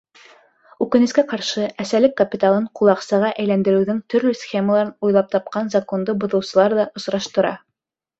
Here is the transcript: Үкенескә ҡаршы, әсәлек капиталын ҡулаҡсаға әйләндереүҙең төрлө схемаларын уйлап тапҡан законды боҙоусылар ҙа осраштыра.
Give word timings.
Үкенескә 0.83 1.23
ҡаршы, 1.33 1.65
әсәлек 1.83 2.15
капиталын 2.21 2.65
ҡулаҡсаға 2.79 3.29
әйләндереүҙең 3.43 3.99
төрлө 4.13 4.33
схемаларын 4.39 4.89
уйлап 5.09 5.29
тапҡан 5.37 5.69
законды 5.75 6.17
боҙоусылар 6.25 6.77
ҙа 6.81 6.87
осраштыра. 7.01 7.53